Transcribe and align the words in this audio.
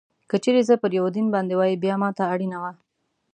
که 0.29 0.35
چېرې 0.43 0.61
زه 0.69 0.75
پر 0.81 0.91
یوه 0.97 1.09
دین 1.15 1.27
باندې 1.33 1.53
وای، 1.57 1.81
بیا 1.83 1.95
ما 2.01 2.09
ته 2.17 2.23
اړینه 2.33 2.57
وه. 2.63 2.71